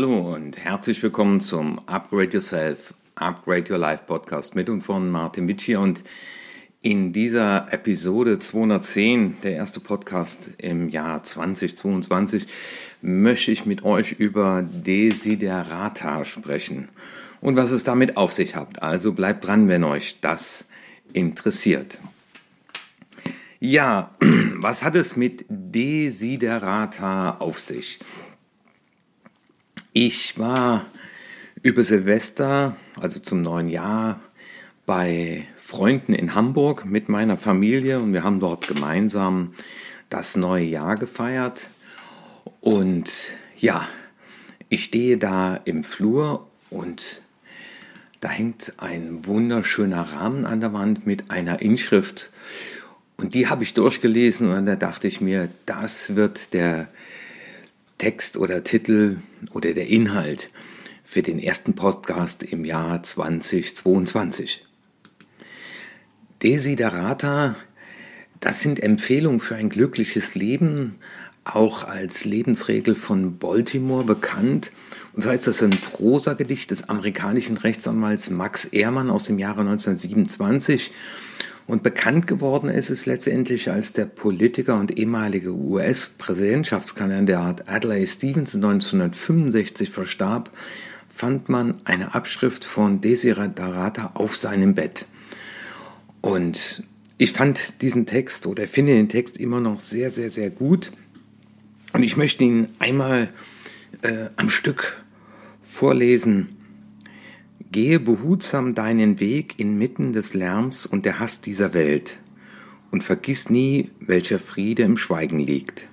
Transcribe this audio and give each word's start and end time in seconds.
Hallo 0.00 0.32
und 0.32 0.56
herzlich 0.58 1.02
willkommen 1.02 1.40
zum 1.40 1.80
Upgrade 1.88 2.34
Yourself, 2.34 2.94
Upgrade 3.16 3.72
Your 3.72 3.78
Life 3.78 4.04
Podcast 4.06 4.54
mit 4.54 4.70
und 4.70 4.80
von 4.80 5.10
Martin 5.10 5.48
Witsch 5.48 5.70
und 5.70 6.04
in 6.82 7.12
dieser 7.12 7.72
Episode 7.72 8.38
210, 8.38 9.40
der 9.42 9.54
erste 9.54 9.80
Podcast 9.80 10.52
im 10.58 10.88
Jahr 10.88 11.24
2022, 11.24 12.46
möchte 13.02 13.50
ich 13.50 13.66
mit 13.66 13.82
euch 13.82 14.12
über 14.12 14.62
Desiderata 14.62 16.24
sprechen 16.24 16.90
und 17.40 17.56
was 17.56 17.72
es 17.72 17.82
damit 17.82 18.16
auf 18.16 18.32
sich 18.32 18.54
hat. 18.54 18.80
Also 18.80 19.12
bleibt 19.12 19.48
dran, 19.48 19.66
wenn 19.66 19.82
euch 19.82 20.20
das 20.20 20.66
interessiert. 21.12 22.00
Ja, 23.58 24.12
was 24.54 24.84
hat 24.84 24.94
es 24.94 25.16
mit 25.16 25.44
Desiderata 25.48 27.38
auf 27.40 27.58
sich? 27.58 27.98
Ich 29.92 30.38
war 30.38 30.84
über 31.62 31.82
Silvester, 31.82 32.76
also 33.00 33.20
zum 33.20 33.40
neuen 33.40 33.68
Jahr, 33.68 34.20
bei 34.84 35.46
Freunden 35.56 36.12
in 36.12 36.34
Hamburg 36.34 36.84
mit 36.84 37.08
meiner 37.08 37.36
Familie 37.36 38.00
und 38.00 38.12
wir 38.12 38.22
haben 38.22 38.38
dort 38.38 38.68
gemeinsam 38.68 39.54
das 40.10 40.36
neue 40.36 40.64
Jahr 40.64 40.96
gefeiert. 40.96 41.70
Und 42.60 43.10
ja, 43.56 43.88
ich 44.68 44.84
stehe 44.84 45.16
da 45.16 45.56
im 45.56 45.84
Flur 45.84 46.46
und 46.70 47.22
da 48.20 48.28
hängt 48.28 48.74
ein 48.76 49.26
wunderschöner 49.26 50.02
Rahmen 50.02 50.44
an 50.44 50.60
der 50.60 50.72
Wand 50.74 51.06
mit 51.06 51.30
einer 51.30 51.62
Inschrift. 51.62 52.30
Und 53.16 53.34
die 53.34 53.48
habe 53.48 53.62
ich 53.62 53.74
durchgelesen 53.74 54.50
und 54.50 54.66
da 54.66 54.76
dachte 54.76 55.08
ich 55.08 55.20
mir, 55.20 55.48
das 55.66 56.14
wird 56.14 56.52
der 56.52 56.88
Text 57.98 58.36
oder 58.36 58.62
Titel 58.62 59.18
oder 59.50 59.72
der 59.72 59.88
Inhalt 59.88 60.50
für 61.02 61.22
den 61.22 61.40
ersten 61.40 61.74
Podcast 61.74 62.44
im 62.44 62.64
Jahr 62.64 63.02
2022. 63.02 64.64
Desiderata, 66.42 67.56
das 68.38 68.60
sind 68.60 68.80
Empfehlungen 68.80 69.40
für 69.40 69.56
ein 69.56 69.68
glückliches 69.68 70.36
Leben, 70.36 71.00
auch 71.42 71.82
als 71.82 72.24
Lebensregel 72.24 72.94
von 72.94 73.38
Baltimore 73.38 74.04
bekannt. 74.04 74.70
Und 75.12 75.22
zwar 75.22 75.34
ist 75.34 75.48
das 75.48 75.62
ein 75.62 75.70
Prosagedicht 75.70 76.70
des 76.70 76.88
amerikanischen 76.88 77.56
Rechtsanwalts 77.56 78.30
Max 78.30 78.64
Ehrmann 78.66 79.10
aus 79.10 79.24
dem 79.24 79.40
Jahre 79.40 79.62
1927. 79.62 80.92
Und 81.68 81.82
bekannt 81.82 82.26
geworden 82.26 82.70
ist 82.70 82.88
es 82.88 83.04
letztendlich, 83.04 83.70
als 83.70 83.92
der 83.92 84.06
Politiker 84.06 84.80
und 84.80 84.98
ehemalige 84.98 85.52
US-Präsidentschaftskandidat 85.52 87.68
Adlai 87.68 88.06
Stevenson 88.06 88.64
1965 88.64 89.90
verstarb, 89.90 90.50
fand 91.10 91.50
man 91.50 91.74
eine 91.84 92.14
Abschrift 92.14 92.64
von 92.64 93.02
Desiderata 93.02 94.12
auf 94.14 94.38
seinem 94.38 94.74
Bett. 94.74 95.04
Und 96.22 96.84
ich 97.18 97.32
fand 97.32 97.82
diesen 97.82 98.06
Text 98.06 98.46
oder 98.46 98.66
finde 98.66 98.94
den 98.94 99.10
Text 99.10 99.36
immer 99.36 99.60
noch 99.60 99.82
sehr, 99.82 100.10
sehr, 100.10 100.30
sehr 100.30 100.48
gut. 100.48 100.90
Und 101.92 102.02
ich 102.02 102.16
möchte 102.16 102.44
ihn 102.44 102.68
einmal 102.78 103.28
äh, 104.00 104.30
am 104.36 104.48
Stück 104.48 105.04
vorlesen 105.60 106.56
Gehe 107.70 108.00
behutsam 108.00 108.74
deinen 108.74 109.20
Weg 109.20 109.58
inmitten 109.58 110.14
des 110.14 110.32
Lärms 110.32 110.86
und 110.86 111.04
der 111.04 111.18
Hass 111.18 111.42
dieser 111.42 111.74
Welt 111.74 112.18
und 112.90 113.04
vergiss 113.04 113.50
nie, 113.50 113.90
welcher 114.00 114.38
Friede 114.38 114.84
im 114.84 114.96
Schweigen 114.96 115.38
liegt. 115.38 115.86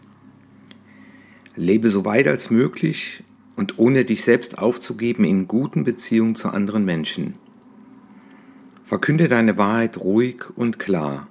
Lebe 1.58 1.90
so 1.90 2.06
weit 2.06 2.28
als 2.28 2.50
möglich 2.50 3.24
und 3.58 3.78
ohne 3.78 4.06
dich 4.06 4.24
selbst 4.24 4.58
aufzugeben 4.58 5.26
in 5.26 5.48
guten 5.48 5.84
Beziehungen 5.84 6.36
zu 6.36 6.50
anderen 6.50 6.86
Menschen. 6.86 7.34
Verkünde 8.84 9.28
deine 9.28 9.58
Wahrheit 9.58 9.98
ruhig 9.98 10.46
und 10.56 10.80
klar. 10.80 11.28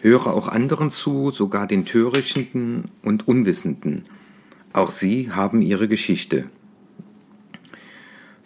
Höre 0.00 0.28
auch 0.28 0.48
anderen 0.48 0.90
zu, 0.90 1.30
sogar 1.30 1.66
den 1.66 1.84
Törichten 1.84 2.90
und 3.02 3.28
Unwissenden. 3.28 4.04
Auch 4.72 4.90
sie 4.90 5.30
haben 5.30 5.62
ihre 5.62 5.88
Geschichte. 5.88 6.50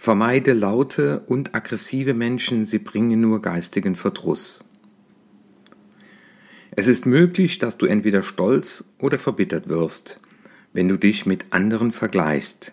Vermeide 0.02 0.52
laute 0.52 1.20
und 1.28 1.54
aggressive 1.54 2.12
Menschen, 2.12 2.64
sie 2.64 2.80
bringen 2.80 3.20
nur 3.20 3.40
geistigen 3.40 3.94
Verdruss. 3.94 4.64
Es 6.72 6.88
ist 6.88 7.06
möglich, 7.06 7.60
dass 7.60 7.78
du 7.78 7.86
entweder 7.86 8.24
stolz 8.24 8.82
oder 8.98 9.20
verbittert 9.20 9.68
wirst, 9.68 10.18
wenn 10.72 10.88
du 10.88 10.98
dich 10.98 11.24
mit 11.24 11.52
anderen 11.52 11.92
vergleichst, 11.92 12.72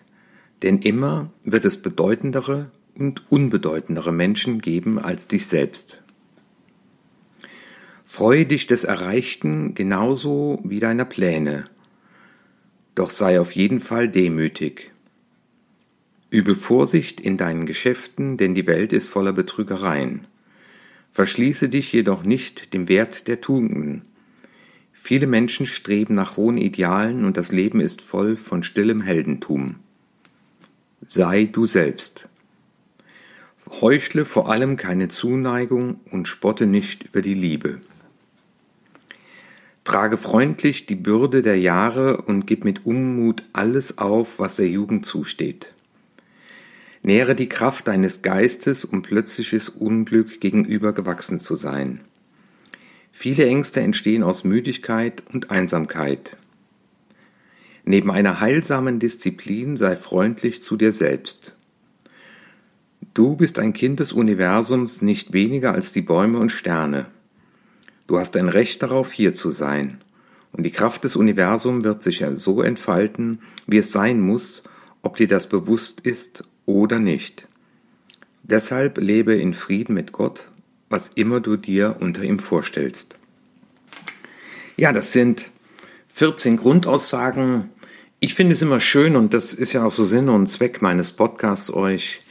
denn 0.64 0.80
immer 0.80 1.30
wird 1.44 1.64
es 1.66 1.80
bedeutendere 1.80 2.72
und 2.98 3.30
unbedeutendere 3.30 4.10
Menschen 4.10 4.60
geben 4.60 4.98
als 4.98 5.28
dich 5.28 5.46
selbst. 5.46 6.02
Freue 8.04 8.44
dich 8.44 8.66
des 8.66 8.82
Erreichten 8.82 9.76
genauso 9.76 10.60
wie 10.64 10.80
deiner 10.80 11.04
Pläne, 11.04 11.66
doch 12.96 13.12
sei 13.12 13.38
auf 13.40 13.52
jeden 13.52 13.78
Fall 13.78 14.08
demütig. 14.08 14.90
Übe 16.30 16.54
Vorsicht 16.54 17.20
in 17.20 17.36
deinen 17.36 17.66
Geschäften, 17.66 18.36
denn 18.36 18.54
die 18.54 18.68
Welt 18.68 18.92
ist 18.92 19.08
voller 19.08 19.32
Betrügereien. 19.32 20.20
Verschließe 21.10 21.68
dich 21.68 21.92
jedoch 21.92 22.22
nicht 22.22 22.72
dem 22.72 22.88
Wert 22.88 23.26
der 23.26 23.40
Tugenden. 23.40 24.02
Viele 24.92 25.26
Menschen 25.26 25.66
streben 25.66 26.14
nach 26.14 26.36
hohen 26.36 26.56
Idealen 26.56 27.24
und 27.24 27.36
das 27.36 27.50
Leben 27.50 27.80
ist 27.80 28.00
voll 28.00 28.36
von 28.36 28.62
stillem 28.62 29.00
Heldentum. 29.00 29.76
Sei 31.04 31.46
du 31.46 31.66
selbst. 31.66 32.28
Heuchle 33.80 34.24
vor 34.24 34.50
allem 34.50 34.76
keine 34.76 35.08
Zuneigung 35.08 36.00
und 36.12 36.28
spotte 36.28 36.66
nicht 36.66 37.04
über 37.04 37.22
die 37.22 37.34
Liebe. 37.34 37.80
Trage 39.82 40.16
freundlich 40.16 40.86
die 40.86 40.94
Bürde 40.94 41.42
der 41.42 41.58
Jahre 41.58 42.22
und 42.22 42.46
gib 42.46 42.64
mit 42.64 42.86
Unmut 42.86 43.42
alles 43.52 43.98
auf, 43.98 44.38
was 44.38 44.56
der 44.56 44.68
Jugend 44.68 45.04
zusteht. 45.04 45.74
Nähre 47.02 47.34
die 47.34 47.48
Kraft 47.48 47.88
deines 47.88 48.20
Geistes, 48.20 48.84
um 48.84 49.00
plötzliches 49.00 49.70
Unglück 49.70 50.40
gegenüber 50.40 50.92
gewachsen 50.92 51.40
zu 51.40 51.54
sein. 51.54 52.00
Viele 53.10 53.46
Ängste 53.46 53.80
entstehen 53.80 54.22
aus 54.22 54.44
Müdigkeit 54.44 55.22
und 55.32 55.50
Einsamkeit. 55.50 56.36
Neben 57.84 58.10
einer 58.10 58.40
heilsamen 58.40 58.98
Disziplin 58.98 59.78
sei 59.78 59.96
freundlich 59.96 60.62
zu 60.62 60.76
dir 60.76 60.92
selbst. 60.92 61.56
Du 63.14 63.34
bist 63.34 63.58
ein 63.58 63.72
Kind 63.72 64.00
des 64.00 64.12
Universums 64.12 65.00
nicht 65.00 65.32
weniger 65.32 65.72
als 65.72 65.92
die 65.92 66.02
Bäume 66.02 66.38
und 66.38 66.50
Sterne. 66.50 67.06
Du 68.06 68.18
hast 68.18 68.36
ein 68.36 68.48
Recht 68.48 68.82
darauf, 68.82 69.10
hier 69.10 69.32
zu 69.32 69.50
sein. 69.50 69.98
Und 70.52 70.64
die 70.64 70.70
Kraft 70.70 71.04
des 71.04 71.16
Universums 71.16 71.82
wird 71.82 72.02
sich 72.02 72.24
so 72.36 72.60
entfalten, 72.60 73.40
wie 73.66 73.78
es 73.78 73.90
sein 73.90 74.20
muss, 74.20 74.64
ob 75.02 75.16
dir 75.16 75.28
das 75.28 75.48
bewusst 75.48 76.00
ist 76.00 76.44
oder 76.74 76.98
nicht. 76.98 77.46
Deshalb 78.42 78.98
lebe 78.98 79.34
in 79.34 79.54
Frieden 79.54 79.94
mit 79.94 80.12
Gott, 80.12 80.48
was 80.88 81.08
immer 81.08 81.40
du 81.40 81.56
dir 81.56 81.96
unter 82.00 82.22
ihm 82.22 82.38
vorstellst. 82.38 83.16
Ja, 84.76 84.92
das 84.92 85.12
sind 85.12 85.48
14 86.08 86.56
Grundaussagen. 86.56 87.70
Ich 88.18 88.34
finde 88.34 88.54
es 88.54 88.62
immer 88.62 88.80
schön 88.80 89.16
und 89.16 89.34
das 89.34 89.54
ist 89.54 89.72
ja 89.72 89.84
auch 89.84 89.92
so 89.92 90.04
Sinn 90.04 90.28
und 90.28 90.48
Zweck 90.48 90.82
meines 90.82 91.12
Podcasts, 91.12 91.72
euch 91.72 92.22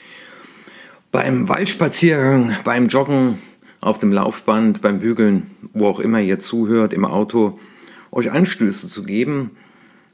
beim 1.11 1.47
Waldspaziergang, 1.47 2.55
beim 2.63 2.87
Joggen, 2.87 3.39
auf 3.81 3.99
dem 3.99 4.11
Laufband, 4.11 4.81
beim 4.81 4.99
Bügeln, 4.99 5.49
wo 5.73 5.87
auch 5.87 5.99
immer 5.99 6.19
ihr 6.19 6.39
zuhört, 6.39 6.91
im 6.93 7.05
Auto, 7.05 7.59
euch 8.11 8.31
Anstöße 8.31 8.87
zu 8.87 9.03
geben. 9.03 9.51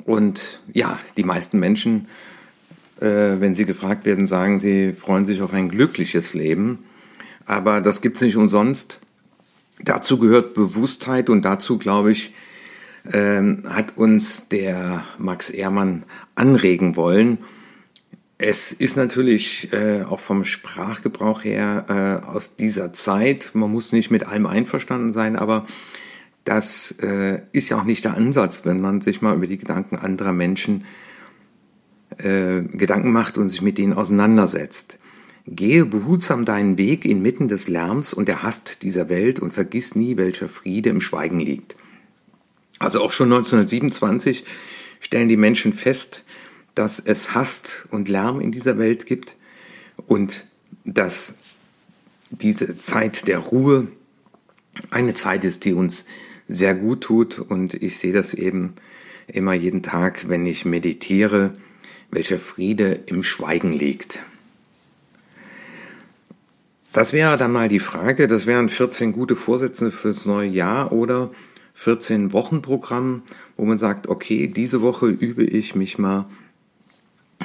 Und 0.05 0.61
ja, 0.71 0.99
die 1.17 1.23
meisten 1.23 1.59
Menschen 1.59 2.07
wenn 2.97 3.55
sie 3.55 3.65
gefragt 3.65 4.05
werden, 4.05 4.25
sagen 4.25 4.59
sie, 4.59 4.93
freuen 4.93 5.25
sich 5.25 5.41
auf 5.41 5.53
ein 5.53 5.69
glückliches 5.69 6.33
Leben. 6.33 6.85
Aber 7.45 7.81
das 7.81 8.01
gibt 8.01 8.15
es 8.15 8.21
nicht 8.21 8.37
umsonst. 8.37 9.01
Dazu 9.83 10.17
gehört 10.17 10.53
Bewusstheit 10.53 11.29
und 11.29 11.43
dazu, 11.43 11.77
glaube 11.77 12.11
ich, 12.11 12.33
ähm, 13.11 13.63
hat 13.67 13.97
uns 13.97 14.47
der 14.47 15.03
Max 15.17 15.49
Ehrmann 15.49 16.03
anregen 16.35 16.95
wollen. 16.95 17.39
Es 18.37 18.73
ist 18.73 18.97
natürlich 18.97 19.71
äh, 19.71 20.03
auch 20.03 20.19
vom 20.19 20.43
Sprachgebrauch 20.43 21.43
her 21.43 22.21
äh, 22.25 22.25
aus 22.27 22.57
dieser 22.57 22.93
Zeit, 22.93 23.51
man 23.53 23.71
muss 23.71 23.91
nicht 23.91 24.11
mit 24.11 24.27
allem 24.27 24.45
einverstanden 24.45 25.13
sein, 25.13 25.35
aber 25.35 25.65
das 26.43 26.91
äh, 27.01 27.41
ist 27.53 27.69
ja 27.69 27.79
auch 27.79 27.85
nicht 27.85 28.03
der 28.03 28.15
Ansatz, 28.15 28.65
wenn 28.65 28.81
man 28.81 29.01
sich 29.01 29.21
mal 29.21 29.35
über 29.35 29.47
die 29.47 29.57
Gedanken 29.57 29.95
anderer 29.95 30.33
Menschen 30.33 30.85
äh, 32.17 32.61
Gedanken 32.61 33.11
macht 33.11 33.37
und 33.37 33.49
sich 33.49 33.61
mit 33.61 33.77
denen 33.77 33.93
auseinandersetzt. 33.93 34.99
Gehe 35.47 35.85
behutsam 35.85 36.43
deinen 36.43 36.77
Weg 36.77 37.05
inmitten 37.05 37.47
des 37.47 37.67
Lärms 37.67 38.13
und 38.13 38.27
der 38.27 38.41
Hast 38.41 38.81
dieser 38.81 39.09
Welt 39.09 39.39
und 39.39 39.53
vergiss 39.53 39.95
nie, 39.95 40.17
welcher 40.17 40.49
Friede 40.49 40.89
im 40.89 41.01
Schweigen 41.01 41.39
liegt. 41.39 41.75
Also 42.79 43.01
auch 43.01 43.11
schon 43.11 43.31
1927 43.31 44.43
stellen 44.99 45.29
die 45.29 45.37
Menschen 45.37 45.71
fest, 45.71 46.23
dass 46.73 46.99
es 46.99 47.33
Hast 47.33 47.87
und 47.91 48.09
Lärm 48.09 48.41
in 48.41 48.51
dieser 48.51 48.77
Welt 48.77 49.05
gibt 49.05 49.35
und 50.07 50.47
dass 50.83 51.37
diese 52.31 52.77
Zeit 52.77 53.27
der 53.27 53.39
Ruhe 53.39 53.87
eine 54.91 55.13
Zeit 55.13 55.45
ist, 55.45 55.63
die 55.65 55.73
uns 55.73 56.05
sehr 56.47 56.75
gut 56.75 57.01
tut 57.01 57.39
und 57.39 57.75
ich 57.75 57.97
sehe 57.97 58.13
das 58.13 58.33
eben 58.33 58.73
immer 59.27 59.53
jeden 59.53 59.83
Tag, 59.83 60.27
wenn 60.27 60.45
ich 60.45 60.65
meditiere, 60.65 61.53
welcher 62.11 62.39
Friede 62.39 62.99
im 63.05 63.23
Schweigen 63.23 63.73
liegt. 63.73 64.19
Das 66.93 67.11
wäre 67.11 67.35
dann 67.35 67.51
mal 67.51 67.67
die 67.67 67.79
Frage, 67.79 68.27
das 68.27 68.45
wären 68.45 68.69
14 68.69 69.11
gute 69.11 69.35
Vorsätze 69.35 69.91
fürs 69.91 70.25
neue 70.25 70.47
Jahr 70.47 70.93
oder 70.93 71.29
14 71.73 72.31
Wochenprogramm, 72.31 73.23
wo 73.57 73.65
man 73.65 73.77
sagt, 73.77 74.07
okay, 74.07 74.47
diese 74.47 74.81
Woche 74.81 75.07
übe 75.07 75.43
ich 75.43 75.75
mich 75.75 75.97
mal 75.97 76.25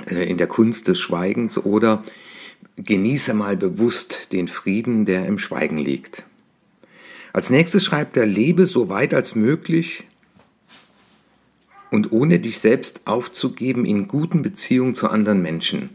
äh, 0.06 0.30
in 0.30 0.38
der 0.38 0.46
Kunst 0.46 0.86
des 0.86 1.00
Schweigens 1.00 1.58
oder 1.58 2.02
genieße 2.76 3.34
mal 3.34 3.56
bewusst 3.56 4.32
den 4.32 4.46
Frieden, 4.46 5.04
der 5.04 5.26
im 5.26 5.38
Schweigen 5.38 5.78
liegt. 5.78 6.22
Als 7.32 7.50
nächstes 7.50 7.84
schreibt 7.84 8.16
er, 8.16 8.26
lebe 8.26 8.66
so 8.66 8.88
weit 8.88 9.14
als 9.14 9.34
möglich 9.34 10.04
und 11.90 12.12
ohne 12.12 12.38
dich 12.38 12.58
selbst 12.58 13.02
aufzugeben 13.06 13.84
in 13.84 14.08
guten 14.08 14.42
Beziehungen 14.42 14.94
zu 14.94 15.08
anderen 15.08 15.42
Menschen. 15.42 15.90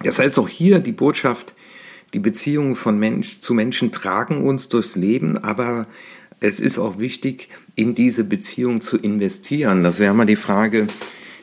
Das 0.00 0.18
heißt 0.18 0.38
auch 0.38 0.48
hier 0.48 0.80
die 0.80 0.92
Botschaft, 0.92 1.54
die 2.14 2.18
Beziehungen 2.18 2.76
von 2.76 2.98
Mensch 2.98 3.40
zu 3.40 3.54
Menschen 3.54 3.92
tragen 3.92 4.46
uns 4.46 4.68
durchs 4.68 4.96
Leben, 4.96 5.38
aber 5.38 5.86
es 6.40 6.60
ist 6.60 6.78
auch 6.78 6.98
wichtig, 6.98 7.48
in 7.74 7.94
diese 7.94 8.24
Beziehung 8.24 8.80
zu 8.80 8.98
investieren. 8.98 9.82
Das 9.82 9.98
wäre 9.98 10.14
mal 10.14 10.26
die 10.26 10.36
Frage, 10.36 10.86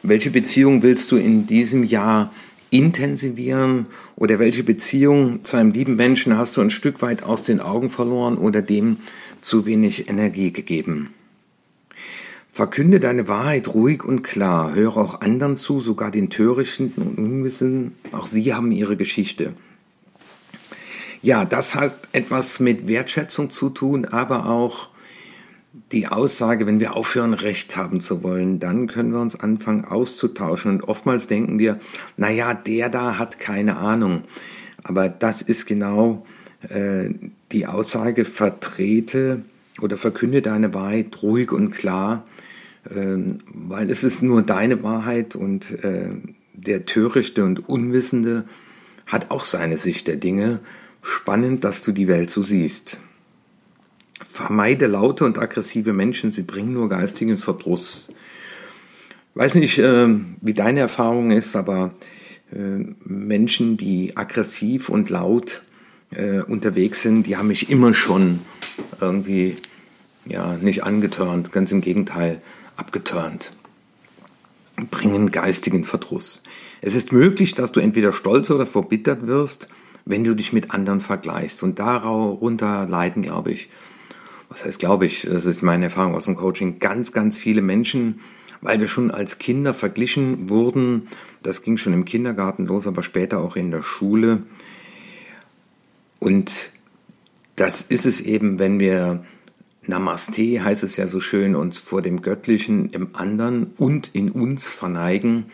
welche 0.03 0.29
Beziehung 0.29 0.83
willst 0.83 1.11
du 1.11 1.17
in 1.17 1.47
diesem 1.47 1.83
Jahr 1.83 2.31
intensivieren 2.69 3.87
oder 4.15 4.39
welche 4.39 4.63
Beziehung 4.63 5.43
zu 5.45 5.57
einem 5.57 5.71
lieben 5.71 5.95
Menschen 5.95 6.37
hast 6.37 6.57
du 6.57 6.61
ein 6.61 6.69
Stück 6.69 7.01
weit 7.01 7.23
aus 7.23 7.43
den 7.43 7.59
Augen 7.59 7.89
verloren 7.89 8.37
oder 8.37 8.61
dem 8.61 8.97
zu 9.41 9.65
wenig 9.65 10.09
Energie 10.09 10.51
gegeben? 10.51 11.09
Verkünde 12.53 12.99
deine 12.99 13.27
Wahrheit 13.27 13.73
ruhig 13.73 14.03
und 14.03 14.21
klar, 14.21 14.75
höre 14.75 14.97
auch 14.97 15.21
anderen 15.21 15.57
zu, 15.57 15.79
sogar 15.79 16.11
den 16.11 16.29
Törichten 16.29 16.93
und 16.97 17.17
Unwissen, 17.17 17.95
auch 18.11 18.27
sie 18.27 18.53
haben 18.53 18.71
ihre 18.71 18.95
Geschichte. 18.95 19.53
Ja, 21.23 21.45
das 21.45 21.73
hat 21.73 21.95
etwas 22.11 22.59
mit 22.59 22.87
Wertschätzung 22.87 23.49
zu 23.49 23.71
tun, 23.71 24.05
aber 24.05 24.45
auch 24.45 24.89
die 25.91 26.07
Aussage, 26.07 26.67
wenn 26.67 26.79
wir 26.79 26.95
aufhören, 26.95 27.33
Recht 27.33 27.75
haben 27.75 28.01
zu 28.01 28.21
wollen, 28.21 28.59
dann 28.59 28.85
können 28.85 29.13
wir 29.13 29.19
uns 29.19 29.39
anfangen 29.39 29.85
auszutauschen. 29.85 30.73
Und 30.73 30.83
oftmals 30.83 31.25
denken 31.25 31.57
wir, 31.57 31.79
na 32.17 32.29
ja, 32.29 32.53
der 32.53 32.89
da 32.89 33.17
hat 33.17 33.39
keine 33.39 33.77
Ahnung. 33.77 34.25
Aber 34.83 35.09
das 35.09 35.41
ist 35.41 35.65
genau 35.65 36.23
äh, 36.69 37.09
die 37.51 37.65
Aussage, 37.65 38.25
vertrete 38.25 39.41
oder 39.81 39.97
verkünde 39.97 40.43
deine 40.43 40.75
Wahrheit 40.75 41.23
ruhig 41.23 41.51
und 41.51 41.71
klar 41.71 42.27
weil 42.85 43.89
es 43.89 44.03
ist 44.03 44.21
nur 44.21 44.41
deine 44.41 44.83
Wahrheit 44.83 45.35
und 45.35 45.71
äh, 45.83 46.09
der 46.53 46.85
Törichte 46.85 47.43
und 47.43 47.67
Unwissende 47.67 48.45
hat 49.05 49.31
auch 49.31 49.45
seine 49.45 49.77
Sicht 49.77 50.07
der 50.07 50.17
Dinge. 50.17 50.59
Spannend, 51.01 51.63
dass 51.63 51.83
du 51.83 51.91
die 51.91 52.07
Welt 52.07 52.29
so 52.29 52.43
siehst. 52.43 52.99
Vermeide 54.23 54.87
laute 54.87 55.25
und 55.25 55.37
aggressive 55.37 55.93
Menschen, 55.93 56.31
sie 56.31 56.43
bringen 56.43 56.73
nur 56.73 56.89
geistigen 56.89 57.37
Verdruss. 57.37 58.09
Weiß 59.35 59.55
nicht, 59.55 59.79
äh, 59.79 60.07
wie 60.41 60.53
deine 60.53 60.81
Erfahrung 60.81 61.31
ist, 61.31 61.55
aber 61.55 61.93
äh, 62.51 62.85
Menschen, 63.03 63.77
die 63.77 64.15
aggressiv 64.15 64.89
und 64.89 65.09
laut 65.09 65.63
äh, 66.11 66.41
unterwegs 66.41 67.01
sind, 67.01 67.27
die 67.27 67.37
haben 67.37 67.47
mich 67.47 67.69
immer 67.69 67.93
schon 67.93 68.39
irgendwie 69.01 69.55
ja 70.25 70.55
nicht 70.61 70.83
angetörnt, 70.83 71.51
ganz 71.51 71.71
im 71.71 71.81
Gegenteil 71.81 72.41
abgeturnt, 72.83 73.51
bringen 74.91 75.31
geistigen 75.31 75.85
Verdruss. 75.85 76.43
Es 76.81 76.95
ist 76.95 77.13
möglich, 77.13 77.55
dass 77.55 77.71
du 77.71 77.79
entweder 77.79 78.11
stolz 78.11 78.51
oder 78.51 78.65
verbittert 78.65 79.25
wirst, 79.25 79.69
wenn 80.03 80.25
du 80.25 80.35
dich 80.35 80.51
mit 80.51 80.71
anderen 80.71 80.99
vergleichst. 80.99 81.63
Und 81.63 81.79
darunter 81.79 82.85
leiden, 82.85 83.21
glaube 83.21 83.53
ich, 83.53 83.69
was 84.49 84.65
heißt, 84.65 84.79
glaube 84.79 85.05
ich, 85.05 85.21
das 85.21 85.45
ist 85.45 85.63
meine 85.63 85.85
Erfahrung 85.85 86.13
aus 86.13 86.25
dem 86.25 86.35
Coaching, 86.35 86.79
ganz, 86.79 87.13
ganz 87.13 87.39
viele 87.39 87.61
Menschen, 87.61 88.19
weil 88.59 88.81
wir 88.81 88.87
schon 88.87 89.11
als 89.11 89.37
Kinder 89.37 89.73
verglichen 89.73 90.49
wurden. 90.49 91.07
Das 91.41 91.61
ging 91.61 91.77
schon 91.77 91.93
im 91.93 92.03
Kindergarten 92.03 92.65
los, 92.65 92.85
aber 92.85 93.01
später 93.01 93.39
auch 93.39 93.55
in 93.55 93.71
der 93.71 93.81
Schule. 93.81 94.43
Und 96.19 96.69
das 97.55 97.81
ist 97.81 98.05
es 98.05 98.19
eben, 98.19 98.59
wenn 98.59 98.77
wir 98.79 99.23
Namaste 99.85 100.63
heißt 100.63 100.83
es 100.83 100.97
ja 100.97 101.07
so 101.07 101.19
schön, 101.19 101.55
uns 101.55 101.77
vor 101.77 102.01
dem 102.01 102.21
Göttlichen 102.21 102.89
im 102.89 103.09
anderen 103.13 103.71
und 103.77 104.09
in 104.13 104.29
uns 104.29 104.65
verneigen, 104.65 105.45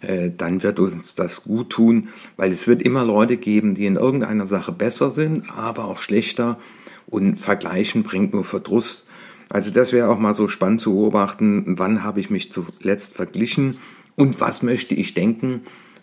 äh, 0.00 0.30
dann 0.36 0.62
wird 0.62 0.78
uns 0.78 1.14
das 1.14 1.44
gut 1.44 1.70
tun, 1.70 2.08
weil 2.36 2.52
es 2.52 2.66
wird 2.66 2.82
immer 2.82 3.04
Leute 3.04 3.36
geben, 3.36 3.74
die 3.74 3.86
in 3.86 3.96
irgendeiner 3.96 4.46
Sache 4.46 4.72
besser 4.72 5.10
sind, 5.10 5.50
aber 5.56 5.84
auch 5.84 6.00
schlechter 6.00 6.58
und 7.06 7.36
vergleichen 7.36 8.02
bringt 8.02 8.32
nur 8.32 8.44
Verdruss. 8.44 9.06
Also 9.50 9.70
das 9.70 9.92
wäre 9.92 10.08
auch 10.08 10.18
mal 10.18 10.34
so 10.34 10.48
spannend 10.48 10.80
zu 10.80 10.94
beobachten, 10.94 11.78
wann 11.78 12.02
habe 12.02 12.20
ich 12.20 12.30
mich 12.30 12.50
zuletzt 12.50 13.14
verglichen 13.14 13.78
und 14.16 14.40
was 14.40 14.62
möchte 14.62 14.94
ich 14.94 15.14
denken, 15.14 15.60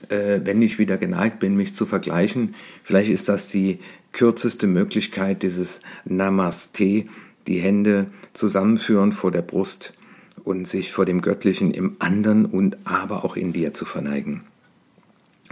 äh, 0.09 0.41
wenn 0.43 0.61
ich 0.61 0.79
wieder 0.79 0.97
geneigt 0.97 1.39
bin, 1.39 1.55
mich 1.55 1.73
zu 1.73 1.85
vergleichen. 1.85 2.55
Vielleicht 2.83 3.09
ist 3.09 3.29
das 3.29 3.49
die 3.49 3.79
kürzeste 4.11 4.67
Möglichkeit, 4.67 5.43
dieses 5.43 5.79
Namaste 6.05 7.05
die 7.47 7.59
Hände 7.59 8.07
zusammenführen 8.33 9.11
vor 9.11 9.31
der 9.31 9.41
Brust 9.41 9.93
und 10.43 10.67
sich 10.67 10.91
vor 10.91 11.05
dem 11.05 11.21
Göttlichen 11.21 11.71
im 11.71 11.95
anderen 11.99 12.45
und 12.45 12.77
aber 12.83 13.23
auch 13.23 13.35
in 13.35 13.53
dir 13.53 13.73
zu 13.73 13.85
verneigen. 13.85 14.41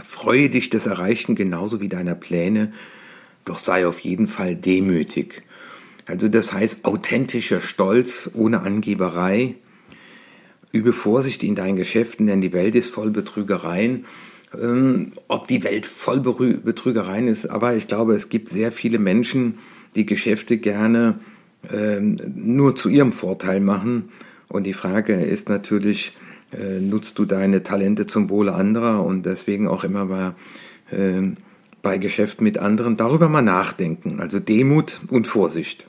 Freue 0.01 0.50
dich 0.50 0.69
des 0.69 0.86
Erreichten 0.86 1.36
genauso 1.36 1.81
wie 1.81 1.89
deiner 1.89 2.15
Pläne, 2.15 2.74
doch 3.45 3.59
sei 3.59 3.88
auf 3.88 4.00
jeden 4.00 4.27
Fall 4.27 4.56
demütig. 4.56 5.44
Also 6.06 6.28
das 6.28 6.54
heißt 6.54 6.85
authentischer 6.85 7.61
Stolz 7.61 8.31
ohne 8.33 8.61
Angeberei. 8.61 9.56
Übe 10.71 10.94
Vorsicht 10.94 11.44
in 11.44 11.56
deinen 11.56 11.75
Geschäften, 11.75 12.28
denn 12.28 12.42
die 12.42 12.54
Welt 12.54 12.75
ist 12.75 12.92
voll 12.92 13.11
Betrügereien. 13.11 14.06
Ähm, 14.59 15.11
ob 15.28 15.47
die 15.47 15.64
Welt 15.64 15.85
voll 15.85 16.19
Betrügereien 16.21 17.28
ist, 17.28 17.47
aber 17.47 17.75
ich 17.75 17.87
glaube, 17.87 18.16
es 18.16 18.30
gibt 18.30 18.49
sehr 18.49 18.71
viele 18.71 18.97
Menschen, 18.97 19.59
die 19.94 20.07
Geschäfte 20.07 20.57
gerne 20.57 21.19
nur 21.63 22.75
zu 22.75 22.89
ihrem 22.89 23.11
Vorteil 23.11 23.59
machen. 23.59 24.09
Und 24.47 24.63
die 24.63 24.73
Frage 24.73 25.13
ist 25.13 25.49
natürlich, 25.49 26.13
äh, 26.51 26.80
nutzt 26.80 27.19
du 27.19 27.25
deine 27.25 27.63
Talente 27.63 28.07
zum 28.07 28.30
Wohle 28.30 28.54
anderer 28.54 29.04
und 29.04 29.25
deswegen 29.25 29.68
auch 29.68 29.83
immer 29.83 30.06
bei, 30.07 30.31
äh, 30.95 31.21
bei 31.81 31.97
Geschäften 31.97 32.44
mit 32.44 32.57
anderen 32.57 32.97
darüber 32.97 33.30
mal 33.30 33.42
nachdenken. 33.42 34.19
Also 34.19 34.39
Demut 34.39 35.01
und 35.09 35.28
Vorsicht. 35.28 35.87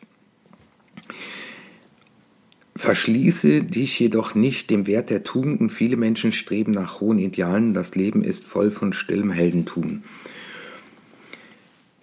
Verschließe 2.77 3.63
dich 3.63 3.99
jedoch 3.99 4.35
nicht 4.35 4.71
dem 4.71 4.87
Wert 4.87 5.11
der 5.11 5.23
Tugenden. 5.23 5.71
Viele 5.71 5.97
Menschen 5.97 6.33
streben 6.33 6.73
nach 6.73 7.01
hohen 7.01 7.19
Idealen. 7.19 7.75
Das 7.75 7.95
Leben 7.95 8.23
ist 8.23 8.45
voll 8.45 8.71
von 8.71 8.93
stillem 8.93 9.31
Heldentum. 9.31 10.03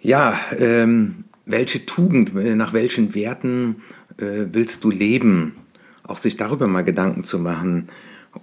Ja, 0.01 0.39
ähm, 0.57 1.23
welche 1.47 1.85
Tugend, 1.85 2.35
nach 2.35 2.73
welchen 2.73 3.15
Werten 3.15 3.77
äh, 4.17 4.47
willst 4.51 4.83
du 4.83 4.91
leben? 4.91 5.55
Auch 6.03 6.17
sich 6.17 6.37
darüber 6.37 6.67
mal 6.67 6.83
Gedanken 6.83 7.23
zu 7.23 7.39
machen. 7.39 7.87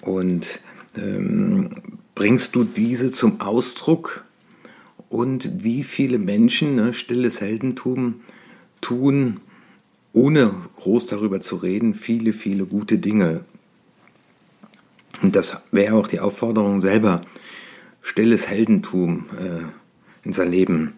Und 0.00 0.60
ähm, 0.96 1.70
bringst 2.14 2.54
du 2.56 2.64
diese 2.64 3.12
zum 3.12 3.40
Ausdruck? 3.40 4.24
Und 5.08 5.62
wie 5.62 5.84
viele 5.84 6.18
Menschen, 6.18 6.74
ne, 6.74 6.92
stilles 6.92 7.40
Heldentum, 7.40 8.20
tun, 8.80 9.40
ohne 10.12 10.54
groß 10.76 11.06
darüber 11.06 11.40
zu 11.40 11.56
reden, 11.56 11.94
viele, 11.94 12.32
viele 12.32 12.66
gute 12.66 12.98
Dinge. 12.98 13.44
Und 15.22 15.36
das 15.36 15.62
wäre 15.70 15.94
auch 15.94 16.06
die 16.06 16.20
Aufforderung 16.20 16.80
selber, 16.80 17.20
stilles 18.02 18.48
Heldentum 18.48 19.26
äh, 19.38 20.26
in 20.26 20.32
sein 20.32 20.50
Leben 20.50 20.94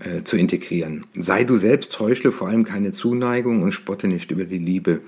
äh, 0.00 0.22
zu 0.22 0.36
integrieren. 0.36 1.06
Sei 1.14 1.44
du 1.44 1.56
selbst, 1.56 1.98
heuchle 2.00 2.32
vor 2.32 2.48
allem 2.48 2.64
keine 2.64 2.92
Zuneigung 2.92 3.62
und 3.62 3.72
spotte 3.72 4.08
nicht 4.08 4.30
über 4.30 4.44
die 4.44 4.58
Liebe. 4.58 5.00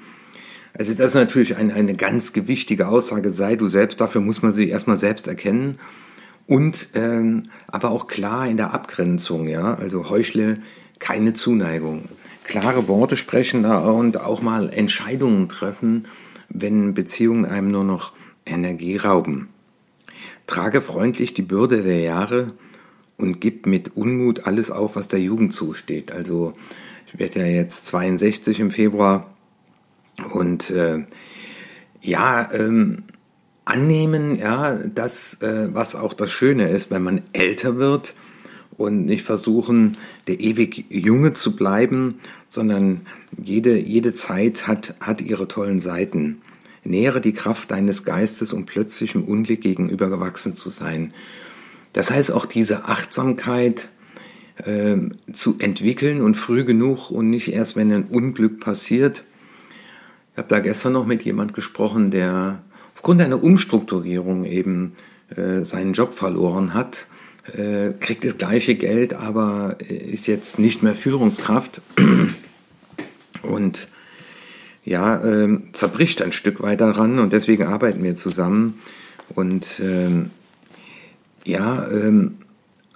Also 0.77 0.93
das 0.95 1.13
ist 1.13 1.15
natürlich 1.15 1.57
ein, 1.57 1.71
eine 1.71 1.95
ganz 1.95 2.33
gewichtige 2.33 2.89
Aussage, 2.89 3.31
sei 3.31 3.57
du 3.57 3.67
selbst, 3.67 4.01
dafür 4.01 4.21
muss 4.21 4.43
man 4.43 4.53
sie 4.53 4.69
erstmal 4.69 4.97
selbst 4.97 5.29
erkennen 5.29 5.79
und 6.47 6.89
ähm, 6.95 7.45
aber 7.69 7.91
auch 7.91 8.09
klar 8.09 8.49
in 8.49 8.57
der 8.57 8.75
Abgrenzung, 8.75 9.47
ja, 9.49 9.75
also 9.75 10.11
heuchle 10.11 10.59
keine 10.99 11.33
Zuneigung. 11.33 12.09
Klare 12.43 12.89
Worte 12.89 13.17
sprechen 13.17 13.65
und 13.65 14.21
auch 14.21 14.43
mal 14.43 14.69
Entscheidungen 14.69 15.49
treffen, 15.49 16.07
wenn 16.51 16.93
Beziehungen 16.93 17.47
einem 17.47 17.71
nur 17.71 17.85
noch 17.85 18.13
Energie 18.45 18.97
rauben. 18.97 19.49
trage 20.47 20.83
freundlich 20.83 21.33
die 21.33 21.43
Bürde 21.43 21.83
der 21.83 22.01
Jahre 22.01 22.49
und 23.17 23.41
gib 23.41 23.67
mit 23.67 23.97
Unmut 23.97 24.47
alles 24.47 24.71
auf, 24.71 24.97
was 24.97 25.09
der 25.09 25.21
Jugend 25.21 25.53
zusteht. 25.53 26.13
Also 26.13 26.53
ich 27.07 27.19
werde 27.19 27.41
ja 27.41 27.47
jetzt 27.47 27.87
62 27.87 28.61
im 28.61 28.71
Februar 28.71 29.35
und 30.33 30.71
äh, 30.71 31.05
ja, 32.01 32.53
ähm, 32.53 33.05
annehmen, 33.65 34.39
ja, 34.39 34.75
das, 34.75 35.41
äh, 35.41 35.69
was 35.73 35.95
auch 35.95 36.13
das 36.13 36.31
Schöne 36.31 36.69
ist, 36.69 36.91
wenn 36.91 37.03
man 37.03 37.23
älter 37.33 37.77
wird 37.77 38.15
und 38.77 39.07
nicht 39.07 39.23
versuchen, 39.23 39.97
der 40.27 40.41
ewig 40.41 40.87
Junge 40.91 41.33
zu 41.33 41.57
bleiben, 41.57 42.21
sondern 42.49 43.07
jede, 43.37 43.79
jede 43.79 44.13
Zeit 44.13 44.67
hat, 44.67 44.97
hat 45.01 45.23
ihre 45.23 45.49
tollen 45.49 45.81
Seiten. 45.81 46.43
Nähere 46.85 47.23
die 47.23 47.33
Kraft 47.33 47.71
deines 47.71 48.05
Geistes, 48.05 48.53
um 48.53 48.67
plötzlich 48.67 49.15
im 49.15 49.25
Unglück 49.25 49.63
gegenüber 49.63 50.11
gewachsen 50.11 50.55
zu 50.55 50.69
sein. 50.69 51.15
Das 51.95 52.11
heißt 52.11 52.33
auch 52.33 52.45
diese 52.45 52.85
Achtsamkeit 52.85 53.89
äh, 54.65 54.97
zu 55.33 55.57
entwickeln 55.59 56.21
und 56.21 56.37
früh 56.37 56.65
genug 56.65 57.11
und 57.11 57.31
nicht 57.31 57.51
erst, 57.51 57.77
wenn 57.77 57.91
ein 57.91 58.05
Unglück 58.05 58.61
passiert. 58.61 59.25
Ich 60.33 60.39
habe 60.39 60.49
da 60.49 60.59
gestern 60.59 60.93
noch 60.93 61.07
mit 61.07 61.23
jemand 61.23 61.55
gesprochen, 61.55 62.11
der 62.11 62.63
aufgrund 62.95 63.23
einer 63.23 63.43
Umstrukturierung 63.43 64.45
eben 64.45 64.93
äh, 65.35 65.65
seinen 65.65 65.93
Job 65.93 66.15
verloren 66.15 66.75
hat, 66.75 67.07
äh, 67.53 67.93
kriegt 68.01 68.25
das 68.25 68.39
gleiche 68.39 68.75
Geld, 68.75 69.15
aber 69.15 69.77
ist 69.89 70.27
jetzt 70.27 70.59
nicht 70.59 70.83
mehr 70.83 70.95
Führungskraft 70.95 71.81
und 73.43 73.87
ja, 74.85 75.25
äh, 75.25 75.59
zerbricht 75.73 76.23
ein 76.23 76.33
Stück 76.33 76.61
weit 76.61 76.81
daran 76.81 77.21
und 77.21 77.33
deswegen 77.33 77.65
arbeiten 77.65 78.03
wir 78.03 78.17
zusammen 78.17 78.81
und 79.35 79.81
ähm, 79.81 80.31
ja, 81.45 81.89
ähm, 81.89 82.39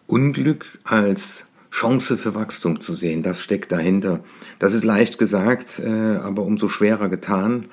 Unglück 0.06 0.78
als 0.84 1.46
Chance 1.70 2.16
für 2.16 2.34
Wachstum 2.34 2.80
zu 2.80 2.94
sehen, 2.94 3.22
das 3.22 3.42
steckt 3.42 3.72
dahinter. 3.72 4.24
Das 4.58 4.72
ist 4.72 4.84
leicht 4.84 5.18
gesagt, 5.18 5.78
äh, 5.78 6.16
aber 6.16 6.42
umso 6.42 6.68
schwerer 6.68 7.08
getan. 7.08 7.66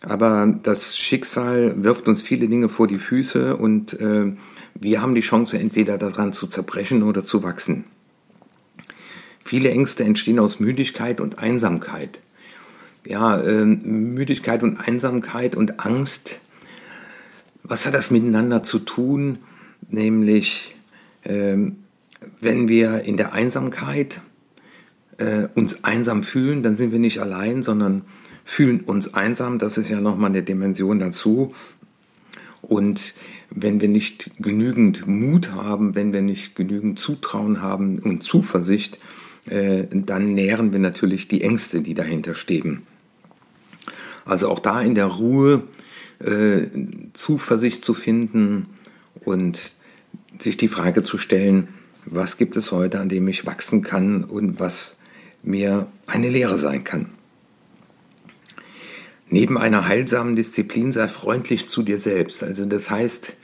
Aber 0.00 0.58
das 0.62 0.96
Schicksal 0.96 1.82
wirft 1.82 2.08
uns 2.08 2.22
viele 2.22 2.48
Dinge 2.48 2.68
vor 2.68 2.86
die 2.86 2.98
Füße 2.98 3.56
und 3.56 3.98
äh, 4.00 4.32
wir 4.74 5.02
haben 5.02 5.14
die 5.14 5.20
Chance, 5.20 5.58
entweder 5.58 5.98
daran 5.98 6.32
zu 6.32 6.46
zerbrechen 6.46 7.02
oder 7.02 7.24
zu 7.24 7.42
wachsen. 7.42 7.84
Viele 9.40 9.70
Ängste 9.70 10.04
entstehen 10.04 10.38
aus 10.38 10.58
Müdigkeit 10.58 11.20
und 11.20 11.38
Einsamkeit. 11.38 12.18
Ja, 13.06 13.38
äh, 13.38 13.64
Müdigkeit 13.64 14.62
und 14.62 14.78
Einsamkeit 14.78 15.54
und 15.54 15.80
Angst, 15.84 16.40
was 17.62 17.86
hat 17.86 17.94
das 17.94 18.10
miteinander 18.10 18.62
zu 18.62 18.78
tun? 18.78 19.38
Nämlich, 19.88 20.74
äh, 21.22 21.56
wenn 22.40 22.68
wir 22.68 23.02
in 23.02 23.16
der 23.16 23.32
Einsamkeit 23.32 24.20
äh, 25.18 25.48
uns 25.54 25.84
einsam 25.84 26.22
fühlen, 26.22 26.62
dann 26.62 26.74
sind 26.74 26.92
wir 26.92 26.98
nicht 26.98 27.20
allein, 27.20 27.62
sondern 27.62 28.02
fühlen 28.44 28.80
uns 28.80 29.14
einsam. 29.14 29.58
Das 29.58 29.78
ist 29.78 29.88
ja 29.88 30.00
nochmal 30.00 30.30
eine 30.30 30.42
Dimension 30.42 30.98
dazu. 30.98 31.52
Und 32.62 33.14
wenn 33.50 33.80
wir 33.80 33.88
nicht 33.88 34.30
genügend 34.38 35.06
Mut 35.06 35.52
haben, 35.52 35.94
wenn 35.94 36.12
wir 36.12 36.22
nicht 36.22 36.56
genügend 36.56 36.98
Zutrauen 36.98 37.62
haben 37.62 37.98
und 37.98 38.22
Zuversicht, 38.22 38.98
äh, 39.46 39.84
dann 39.90 40.34
nähren 40.34 40.72
wir 40.72 40.80
natürlich 40.80 41.28
die 41.28 41.42
Ängste, 41.42 41.82
die 41.82 41.94
dahinter 41.94 42.34
stehen. 42.34 42.82
Also 44.24 44.48
auch 44.48 44.58
da 44.58 44.80
in 44.80 44.94
der 44.94 45.06
Ruhe 45.06 45.64
äh, 46.20 46.66
Zuversicht 47.12 47.84
zu 47.84 47.92
finden 47.92 48.66
und 49.24 49.74
sich 50.38 50.56
die 50.56 50.68
Frage 50.68 51.02
zu 51.02 51.18
stellen, 51.18 51.68
was 52.06 52.36
gibt 52.36 52.56
es 52.56 52.72
heute, 52.72 53.00
an 53.00 53.08
dem 53.08 53.26
ich 53.28 53.46
wachsen 53.46 53.82
kann 53.82 54.24
und 54.24 54.60
was 54.60 54.98
mir 55.42 55.86
eine 56.06 56.28
Lehre 56.28 56.58
sein 56.58 56.84
kann. 56.84 57.06
Neben 59.28 59.58
einer 59.58 59.88
heilsamen 59.88 60.36
Disziplin 60.36 60.92
sei 60.92 61.08
freundlich 61.08 61.66
zu 61.66 61.82
dir 61.82 61.98
selbst. 61.98 62.42
Also 62.42 62.66
das 62.66 62.90
heißt, 62.90 63.34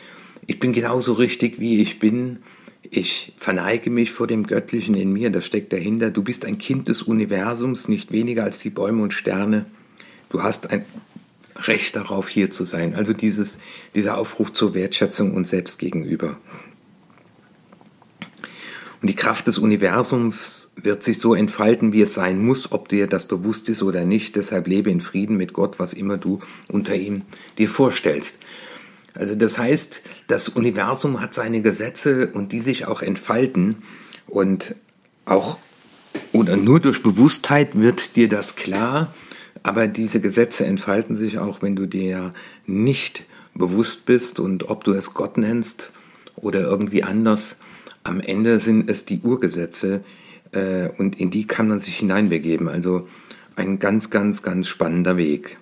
ich 0.46 0.58
bin 0.58 0.72
genauso 0.72 1.14
richtig, 1.14 1.58
wie 1.58 1.80
ich 1.80 1.98
bin. 1.98 2.40
Ich 2.82 3.34
verneige 3.36 3.90
mich 3.90 4.10
vor 4.10 4.26
dem 4.26 4.46
Göttlichen 4.46 4.94
in 4.94 5.12
mir, 5.12 5.30
das 5.30 5.46
steckt 5.46 5.72
dahinter. 5.72 6.10
Du 6.10 6.22
bist 6.22 6.44
ein 6.44 6.58
Kind 6.58 6.88
des 6.88 7.02
Universums, 7.02 7.88
nicht 7.88 8.12
weniger 8.12 8.44
als 8.44 8.58
die 8.58 8.70
Bäume 8.70 9.02
und 9.02 9.12
Sterne. 9.12 9.66
Du 10.28 10.42
hast 10.42 10.70
ein 10.70 10.84
Recht 11.66 11.96
darauf, 11.96 12.28
hier 12.28 12.50
zu 12.50 12.64
sein. 12.64 12.94
Also 12.94 13.12
dieses, 13.12 13.58
dieser 13.94 14.16
Aufruf 14.16 14.52
zur 14.52 14.74
Wertschätzung 14.74 15.34
uns 15.34 15.50
selbst 15.50 15.78
gegenüber. 15.78 16.38
Und 19.00 19.08
die 19.08 19.16
Kraft 19.16 19.46
des 19.46 19.58
Universums 19.58 20.72
wird 20.76 21.02
sich 21.02 21.18
so 21.18 21.34
entfalten, 21.34 21.92
wie 21.92 22.02
es 22.02 22.14
sein 22.14 22.44
muss, 22.44 22.72
ob 22.72 22.88
dir 22.88 23.06
das 23.06 23.26
bewusst 23.26 23.68
ist 23.68 23.82
oder 23.82 24.04
nicht. 24.04 24.36
Deshalb 24.36 24.66
lebe 24.66 24.90
in 24.90 25.00
Frieden 25.00 25.36
mit 25.36 25.52
Gott, 25.52 25.78
was 25.78 25.94
immer 25.94 26.18
du 26.18 26.40
unter 26.68 26.94
ihm 26.94 27.22
dir 27.56 27.68
vorstellst. 27.68 28.38
Also 29.14 29.34
das 29.34 29.58
heißt, 29.58 30.02
das 30.28 30.48
Universum 30.50 31.20
hat 31.20 31.34
seine 31.34 31.62
Gesetze 31.62 32.30
und 32.32 32.52
die 32.52 32.60
sich 32.60 32.86
auch 32.86 33.02
entfalten 33.02 33.82
und 34.26 34.74
auch 35.24 35.58
oder 36.32 36.56
nur 36.56 36.80
durch 36.80 37.02
Bewusstheit 37.02 37.78
wird 37.78 38.16
dir 38.16 38.28
das 38.28 38.56
klar, 38.56 39.14
aber 39.62 39.86
diese 39.86 40.20
Gesetze 40.20 40.64
entfalten 40.64 41.16
sich 41.16 41.38
auch, 41.38 41.62
wenn 41.62 41.76
du 41.76 41.86
dir 41.86 42.30
nicht 42.66 43.24
bewusst 43.54 44.06
bist 44.06 44.40
und 44.40 44.70
ob 44.70 44.84
du 44.84 44.92
es 44.92 45.14
Gott 45.14 45.36
nennst 45.36 45.92
oder 46.36 46.60
irgendwie 46.60 47.02
anders, 47.02 47.58
am 48.02 48.20
Ende 48.20 48.60
sind 48.60 48.88
es 48.88 49.04
die 49.04 49.20
Urgesetze 49.20 50.02
äh, 50.52 50.88
und 50.98 51.20
in 51.20 51.30
die 51.30 51.46
kann 51.46 51.68
man 51.68 51.80
sich 51.80 51.98
hineinbegeben. 51.98 52.68
Also 52.68 53.08
ein 53.56 53.78
ganz, 53.78 54.10
ganz, 54.10 54.42
ganz 54.42 54.68
spannender 54.68 55.16
Weg. 55.16 55.58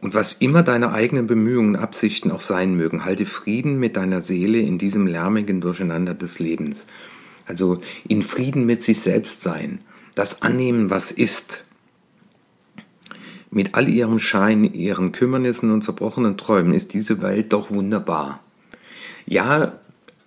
Und 0.00 0.14
was 0.14 0.34
immer 0.34 0.62
deine 0.62 0.92
eigenen 0.92 1.26
Bemühungen 1.26 1.74
und 1.74 1.82
Absichten 1.82 2.30
auch 2.30 2.42
sein 2.42 2.74
mögen, 2.76 3.04
halte 3.04 3.26
Frieden 3.26 3.80
mit 3.80 3.96
deiner 3.96 4.20
Seele 4.20 4.58
in 4.58 4.78
diesem 4.78 5.06
lärmigen 5.06 5.60
Durcheinander 5.60 6.14
des 6.14 6.38
Lebens. 6.38 6.86
Also 7.46 7.80
in 8.06 8.22
Frieden 8.22 8.66
mit 8.66 8.82
sich 8.82 9.00
selbst 9.00 9.42
sein, 9.42 9.80
das 10.14 10.42
annehmen, 10.42 10.90
was 10.90 11.12
ist. 11.12 11.65
Mit 13.56 13.74
all 13.74 13.88
ihrem 13.88 14.18
Schein, 14.18 14.64
ihren 14.64 15.12
Kümmernissen 15.12 15.70
und 15.70 15.80
zerbrochenen 15.80 16.36
Träumen 16.36 16.74
ist 16.74 16.92
diese 16.92 17.22
Welt 17.22 17.54
doch 17.54 17.70
wunderbar. 17.70 18.40
Ja, 19.24 19.72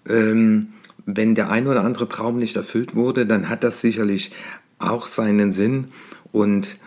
ähm, 0.08 0.70
wenn 1.06 1.36
der 1.36 1.52
ein 1.52 1.68
oder 1.68 1.84
andere 1.84 2.10
Traum 2.10 2.40
nicht 2.40 2.56
erfüllt 2.56 2.96
wurde, 2.96 3.28
dann 3.28 3.48
hat 3.48 3.64
das 3.64 3.82
sicherlich 3.82 4.32
auch 4.80 5.06
seinen 5.06 5.52
Sinn. 5.52 5.90
Und 6.32 6.78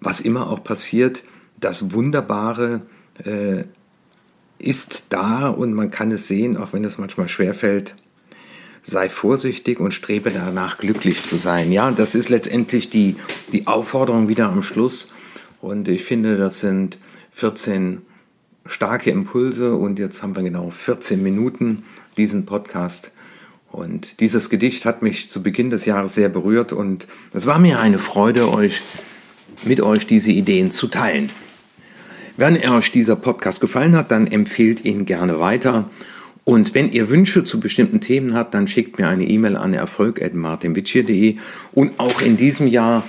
was 0.00 0.20
immer 0.20 0.50
auch 0.50 0.64
passiert, 0.64 1.22
das 1.60 1.92
Wunderbare 1.92 2.80
äh, 3.24 3.62
ist 4.58 5.04
da 5.10 5.46
und 5.46 5.72
man 5.72 5.92
kann 5.92 6.10
es 6.10 6.26
sehen, 6.26 6.56
auch 6.56 6.72
wenn 6.72 6.82
es 6.82 6.98
manchmal 6.98 7.28
schwerfällt. 7.28 7.94
Sei 8.82 9.08
vorsichtig 9.08 9.78
und 9.78 9.94
strebe 9.94 10.32
danach, 10.32 10.78
glücklich 10.78 11.22
zu 11.24 11.36
sein. 11.36 11.70
Ja, 11.70 11.92
das 11.92 12.16
ist 12.16 12.28
letztendlich 12.28 12.90
die, 12.90 13.14
die 13.52 13.68
Aufforderung 13.68 14.26
wieder 14.26 14.48
am 14.48 14.64
Schluss. 14.64 15.10
Und 15.60 15.88
ich 15.88 16.04
finde, 16.04 16.36
das 16.36 16.60
sind 16.60 16.98
14 17.30 18.02
starke 18.66 19.10
Impulse 19.10 19.74
und 19.74 19.98
jetzt 19.98 20.22
haben 20.22 20.36
wir 20.36 20.42
genau 20.42 20.70
14 20.70 21.22
Minuten 21.22 21.84
diesen 22.16 22.46
Podcast. 22.46 23.12
Und 23.70 24.20
dieses 24.20 24.50
Gedicht 24.50 24.84
hat 24.84 25.02
mich 25.02 25.30
zu 25.30 25.42
Beginn 25.42 25.70
des 25.70 25.84
Jahres 25.84 26.14
sehr 26.14 26.28
berührt 26.28 26.72
und 26.72 27.08
es 27.32 27.46
war 27.46 27.58
mir 27.58 27.80
eine 27.80 27.98
Freude, 27.98 28.52
euch 28.52 28.82
mit 29.64 29.80
euch 29.80 30.06
diese 30.06 30.30
Ideen 30.30 30.70
zu 30.70 30.86
teilen. 30.86 31.30
Wenn 32.36 32.56
euch 32.56 32.92
dieser 32.92 33.16
Podcast 33.16 33.60
gefallen 33.60 33.96
hat, 33.96 34.10
dann 34.10 34.26
empfehlt 34.26 34.84
ihn 34.84 35.06
gerne 35.06 35.40
weiter. 35.40 35.88
Und 36.44 36.74
wenn 36.74 36.92
ihr 36.92 37.08
Wünsche 37.08 37.44
zu 37.44 37.58
bestimmten 37.58 38.00
Themen 38.00 38.34
habt, 38.34 38.54
dann 38.54 38.68
schickt 38.68 38.98
mir 38.98 39.08
eine 39.08 39.24
E-Mail 39.24 39.56
an 39.56 39.72
erfolg.martinwitschier.de. 39.72 41.36
Und 41.72 41.98
auch 41.98 42.20
in 42.20 42.36
diesem 42.36 42.66
Jahr 42.66 43.04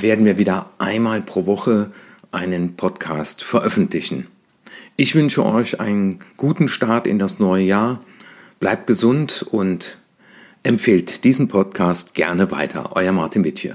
werden 0.00 0.24
wir 0.24 0.38
wieder 0.38 0.70
einmal 0.78 1.22
pro 1.22 1.46
Woche 1.46 1.90
einen 2.32 2.76
Podcast 2.76 3.42
veröffentlichen. 3.42 4.26
Ich 4.96 5.14
wünsche 5.14 5.44
euch 5.44 5.80
einen 5.80 6.20
guten 6.36 6.68
Start 6.68 7.06
in 7.06 7.18
das 7.18 7.38
neue 7.38 7.64
Jahr. 7.64 8.00
Bleibt 8.60 8.86
gesund 8.86 9.44
und 9.50 9.98
empfehlt 10.62 11.24
diesen 11.24 11.48
Podcast 11.48 12.14
gerne 12.14 12.50
weiter. 12.50 12.90
Euer 12.96 13.12
Martin 13.12 13.44
Witt. 13.44 13.74